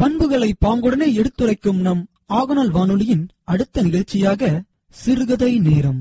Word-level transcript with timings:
பண்புகளை 0.00 0.54
பாங்குடனே 0.64 1.14
எடுத்துரைக்கும் 1.14 1.80
நம் 1.80 2.06
ஆகநாள் 2.28 2.70
வானொலியின் 2.70 3.28
அடுத்த 3.44 3.82
நிகழ்ச்சியாக 3.82 4.62
சிறுகதை 4.90 5.58
நேரம். 5.58 6.00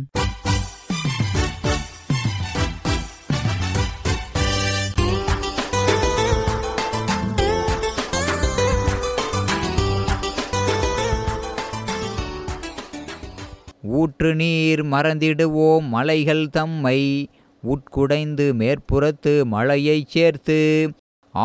ஊற்று 13.82 14.36
நீர் 14.36 14.86
மறந்திடுவோம் 14.86 15.88
மலைகள் 15.88 16.50
தம்மை. 16.50 17.30
உட்குடைந்து 17.64 18.46
மேற்புறத்து 18.54 19.44
மழையைச் 19.44 20.08
சேர்த்து 20.08 20.60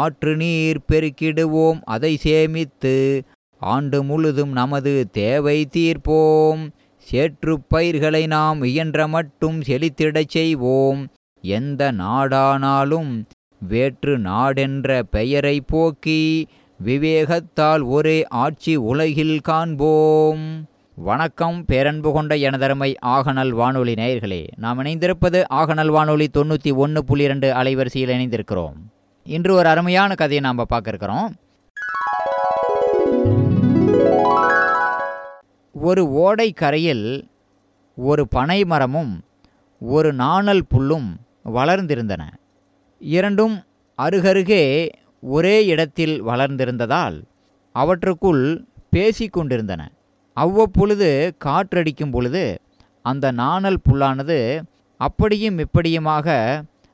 ஆற்று 0.02 0.32
நீர் 0.36 0.78
பெருக்கிடுவோம் 0.88 1.78
அதை 1.84 2.12
சேமித்து 2.16 2.94
ஆண்டு 3.72 3.98
முழுதும் 4.02 4.52
நமது 4.52 4.92
தேவை 5.12 5.58
தீர்ப்போம். 5.76 6.62
சேற்று 7.08 7.54
பயிர்களை 7.72 8.22
நாம் 8.26 8.62
இயன்ற 8.62 9.06
மட்டும் 9.08 9.58
செழித்திடச் 9.60 10.32
செய்வோம். 10.36 11.00
எந்த 11.42 11.92
நாடானாலும் 11.92 13.10
வேற்று 13.72 14.14
நாடென்ற 14.18 15.02
பெயரை 15.14 15.56
போக்கி 15.60 16.22
விவேகத்தால் 16.84 17.82
ஒரே 17.96 18.18
ஆட்சி 18.44 18.74
உலகில் 18.90 19.38
காண்போம். 19.40 20.42
வணக்கம் 20.96 21.58
பேரன்பு 21.64 22.10
கொண்ட 22.12 22.34
எனதருமை 22.48 22.90
ஆகநல் 23.06 23.52
வானொலி 23.60 23.94
நேயர்களே. 23.94 24.42
நாம் 24.56 24.80
இணைந்திருப்பது 24.80 25.40
ஆகநல் 25.60 25.92
வானொலி 25.96 26.28
தொண்ணூற்றி 26.32 26.72
ஒன்று 26.84 27.00
புள்ளி 27.04 27.24
இரண்டு 27.24 27.48
அலைவரிசையில் 27.52 28.12
இணைந்திருக்கிறோம். 28.16 28.80
இன்று 29.26 29.54
ஒரு 29.54 29.68
அருமையான 29.68 30.14
கதையை 30.14 30.40
நாம் 30.44 30.58
பார்க்க 30.66 30.92
இருக்கிறோம் 30.92 31.28
ஒரு 35.74 36.02
ஓடை 36.10 36.52
கரையில் 36.52 37.30
ஒரு 37.96 38.28
பனை 38.28 38.64
மரமும் 38.64 39.24
ஒரு 39.80 40.12
நாணல் 40.12 40.64
புல்லும் 40.74 41.08
வளர்ந்திருந்தன. 41.44 42.22
இரண்டும் 42.98 43.56
அருகருகே 43.98 44.90
ஒரே 45.20 45.66
இடத்தில் 45.66 46.22
வளர்ந்திருந்ததால் 46.22 47.16
அவற்றுக்குள் 47.72 48.44
பேசிக்கொண்டிருந்தன 48.96 49.82
அவ்வப்பொழுது 50.32 51.36
காற்றடிக்கும் 51.44 52.10
பொழுது 52.10 52.44
அந்த 53.02 53.30
நாணல் 53.30 53.80
புல்லானது 53.88 54.38
அப்படியும் 55.00 55.58
இப்படியுமாக 55.58 56.36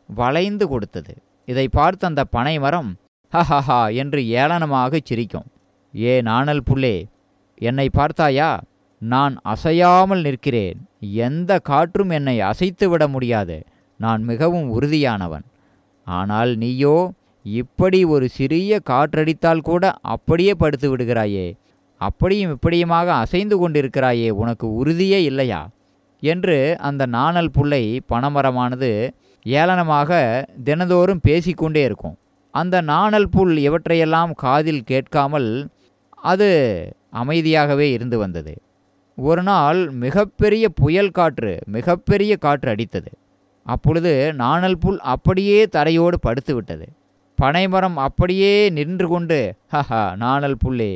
வளைந்து 0.09 0.69
கொடுத்தது. 0.69 1.15
இதை 1.49 1.69
பார்த்த 1.69 2.07
அந்த 2.07 2.23
பனை 2.25 2.55
மரம் 2.59 2.91
ஹஹஹா 3.33 3.81
என்று 3.95 4.21
ஏளனமாக 4.41 5.01
சிரிக்கும். 5.09 5.49
ஏ 5.95 6.13
நாணல் 6.21 6.63
புள்ளே 6.63 6.97
என்னை 7.69 7.87
பார்த்தாயா? 7.99 8.51
நான் 9.03 9.35
அசையாமல் 9.43 10.23
நிற்கிறேன். 10.27 10.79
எந்த 11.27 11.59
காற்றும் 11.71 12.11
என்னை 12.11 12.37
அசைத்து 12.41 12.87
விட 12.89 13.09
முடியாது. 13.09 13.57
நான் 14.01 14.23
மிகவும் 14.23 14.69
உறுதியானவன். 14.71 15.45
ஆனால் 16.07 16.53
நீயோ 16.57 16.97
இப்படி 17.45 18.01
ஒரு 18.05 18.27
சிறிய 18.29 18.81
காற்றடித்தால் 18.91 19.67
கூட 19.69 19.85
அப்படியே 20.15 20.55
படுத்து 20.55 20.89
விடுகிறாயே. 20.91 21.47
அப்படியும் 22.01 22.53
இப்படியுமாக 22.57 23.09
அசைந்து 23.25 23.57
கொண்டிருக்கிறாயே 23.59 24.29
உனக்கு 24.43 24.67
உறுதியே 24.81 25.21
இல்லையா? 25.23 25.61
என்று 26.21 26.57
அந்த 26.79 27.03
நாணல் 27.07 27.51
புல்லை 27.51 27.85
பனைமரமானது 28.09 28.91
ஏளனமாக 29.47 30.11
தினந்தோறும் 30.65 31.23
பேசிக்கொண்டே 31.23 31.83
இருக்கும். 31.83 32.17
அந்த 32.55 32.77
நாணல் 32.81 33.29
புல் 33.29 33.57
இவற்றையெல்லாம் 33.57 34.33
காதில் 34.35 34.83
கேட்காமல் 34.85 35.51
அது 36.33 36.49
அமைதியாகவே 37.13 37.87
இருந்து 37.91 38.19
வந்தது. 38.19 38.55
ஒரு 39.19 39.43
நாள் 39.43 39.81
மிகப்பெரிய 39.91 40.65
புயல் 40.69 41.11
காற்று 41.11 41.53
மிகப்பெரிய 41.67 42.33
காற்று 42.37 42.69
அடித்தது. 42.75 43.11
அப்பொழுது 43.67 44.13
நாணல் 44.35 44.79
புல் 44.79 44.99
அப்படியே 45.15 45.59
தரையோடு 45.77 46.17
படுத்து 46.21 46.55
விட்டது. 46.55 46.87
பனைமரம் 47.39 47.97
அப்படியே 47.97 48.55
நின்று 48.71 49.09
கொண்டு 49.09 49.39
ஹஹா 49.75 50.03
நாணல் 50.17 50.57
புல்லே 50.65 50.93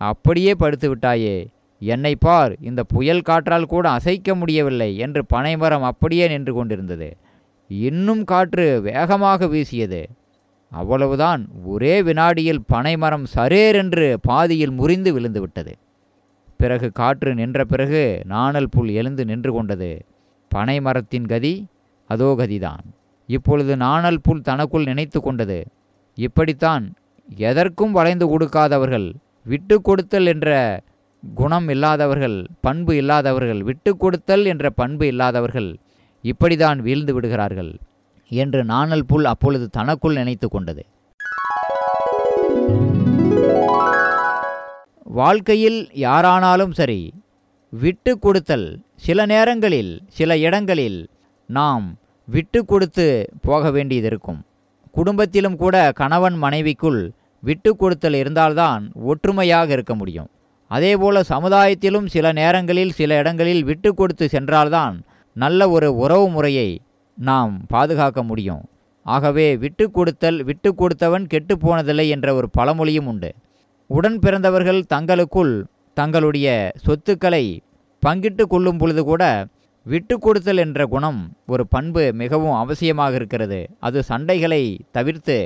அப்படியே 0.00 0.54
படுத்து 0.54 0.86
விட்டாயே 0.94 1.36
என்னை 1.92 2.12
பார் 2.24 2.52
இந்த 2.68 2.80
புயல் 2.92 3.26
காற்றால் 3.28 3.70
கூட 3.72 3.86
அசைக்க 3.90 4.34
முடியவில்லை 4.40 4.90
என்று 5.04 5.22
பனைமரம் 5.26 5.86
அப்படியே 5.90 6.26
நின்று 6.32 6.52
கொண்டிருந்தது. 6.54 7.08
இன்னும் 7.70 8.22
காற்று 8.32 8.66
வேகமாக 8.88 9.46
வீசியது. 9.46 10.02
அவ்வளவுதான் 10.72 11.42
ஒரே 11.72 11.94
வினாடியில் 12.02 12.62
பனைமரம் 12.72 13.26
சரேரென்று 13.34 14.06
பாதியில் 14.28 14.74
முறிந்து 14.78 15.10
விழுந்துவிட்டது. 15.16 15.72
பிறகு 16.60 16.88
காற்று 17.00 17.30
நின்ற 17.40 17.60
பிறகு 17.72 18.02
நாணல் 18.32 18.72
புல் 18.74 18.90
எழுந்து 19.00 19.22
நின்று 19.30 19.52
கொண்டது. 19.52 19.90
பனைமரத்தின் 20.50 21.28
கதி 21.32 21.54
அதோ 22.10 22.28
கதிதான். 22.40 22.84
இப்பொழுது 23.28 23.72
நாணல் 23.84 24.22
புல் 24.22 24.46
தனக்குள் 24.48 24.88
நினைத்து 24.90 25.18
கொண்டது. 25.20 25.58
இப்படித்தான் 26.18 26.84
எதற்கும் 27.48 27.94
வளைந்து 27.98 28.26
கொடுக்காதவர்கள் 28.32 29.06
விட்டு 29.52 29.76
கொடுத்தல் 29.80 30.28
என்ற 30.32 30.48
குணம் 31.32 31.68
இல்லாதவர்கள் 31.68 32.46
பண்பு 32.60 32.96
இல்லாதவர்கள் 32.96 33.62
விட்டு 33.62 33.96
கொடுத்தல் 33.96 34.44
என்ற 34.44 34.70
பண்பு 34.70 35.06
இல்லாதவர்கள் 35.06 35.78
இப்படிதான் 36.24 36.78
வீழ்ந்து 36.78 37.14
விடுகிறார்கள் 37.14 37.72
என்று 38.30 38.64
நாணல் 38.64 39.06
புல் 39.06 39.24
அப்பொழுது 39.24 39.68
தனக்குள் 39.68 40.14
நினைத்து 40.14 40.48
கொண்டது. 40.48 40.82
வாழ்க்கையில் 45.04 45.90
யாரானாலும் 45.94 46.70
சரி 46.70 47.14
விட்டு 47.72 48.18
கொடுத்தல் 48.18 48.80
சில 48.96 49.26
நேரங்களில் 49.26 50.02
சில 50.08 50.36
இடங்களில் 50.36 51.08
நாம் 51.48 51.98
விட்டு 52.26 52.64
கொடுத்து 52.64 53.28
போக 53.40 53.70
வேண்டியது 53.70 54.06
இருக்கும் 54.06 54.40
குடும்பத்திலும் 54.90 55.56
கூட 55.56 55.92
கணவன் 55.92 56.36
மனைவிக்குள் 56.42 57.10
விட்டு 57.40 57.76
கொடுத்தல் 57.76 58.14
இருந்தால்தான் 58.14 58.92
ஒற்றுமையாக 58.94 59.68
இருக்க 59.72 59.94
முடியும். 59.94 60.30
அதேபோல 60.74 61.20
சமுதாயத்திலும் 61.32 62.06
சில 62.14 62.26
நேரங்களில் 62.40 62.92
சில 62.98 63.16
இடங்களில் 63.22 63.64
விட்டு 63.70 63.90
கொடுத்து 63.94 64.26
சென்றால்தான் 64.34 64.96
நல்ல 65.36 65.68
ஒரு 65.76 65.88
உறவு 66.04 66.26
முறையை 66.34 66.68
நாம் 67.18 67.52
பாதுகாக்க 67.72 68.22
முடியும். 68.30 68.62
ஆகவே 69.06 69.46
விட்டு 69.62 69.84
கொடுத்தல் 69.96 70.38
விட்டு 70.48 70.70
கொடுத்தவன் 70.80 71.24
கெட்டு 71.32 71.54
போனதில்லை 71.64 72.06
என்ற 72.14 72.28
ஒரு 72.38 72.48
பழமொழியும் 72.58 73.08
உண்டு. 73.12 73.30
உடன் 73.90 74.18
பிறந்தவர்கள் 74.24 74.80
தங்களுக்குள் 74.94 75.54
தங்களுடைய 75.96 76.48
சொத்துக்களை 76.84 77.44
பங்கிட்டு 78.02 78.44
கொள்ளும் 78.52 78.78
பொழுது 78.82 79.02
கூட 79.10 79.24
விட்டு 79.86 80.14
கொடுத்தல் 80.24 80.62
என்ற 80.64 80.86
குணம் 80.94 81.20
ஒரு 81.52 81.64
பண்பு 81.74 82.02
மிகவும் 82.22 82.56
அவசியமாக 82.62 83.14
இருக்கிறது. 83.20 83.60
அது 83.86 83.98
சண்டைகளை 84.08 84.62
தவிர்த்து 84.96 85.36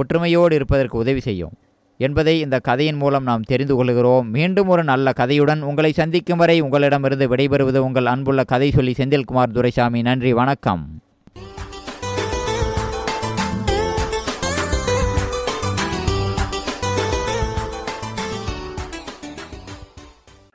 ஒற்றுமையோடு 0.00 0.54
இருப்பதற்கு 0.58 0.96
உதவி 1.04 1.22
செய்யும். 1.28 1.54
என்பதை 1.98 2.40
இந்த 2.40 2.58
கதையின் 2.58 2.96
மூலம் 2.96 3.22
நாம் 3.22 3.42
தெரிந்து 3.42 3.74
கொள்கிறோம். 3.76 4.30
மீண்டும் 4.30 4.68
ஒரு 4.68 4.84
நல்ல 4.84 5.12
கதையுடன் 5.16 5.60
உங்களை 5.60 5.92
சந்திக்கும் 5.92 6.38
வரை 6.38 6.60
உங்களிடமிருந்து 6.60 7.28
விடைபெறுவது 7.36 7.76
உங்கள் 7.76 8.06
அன்புள்ள 8.06 8.44
கதை 8.44 8.70
சொல்லி 8.70 8.94
செந்தில்குமார் 8.98 9.52
துரைசாமி. 9.52 10.02
நன்றி 10.02 10.32
வணக்கம். 10.32 10.84